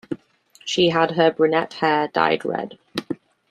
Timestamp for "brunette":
1.31-1.73